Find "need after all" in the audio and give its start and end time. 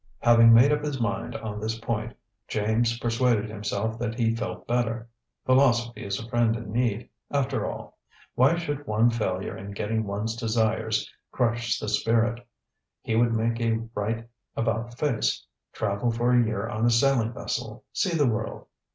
6.71-7.99